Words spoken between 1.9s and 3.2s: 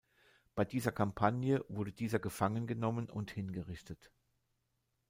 dieser gefangen genommen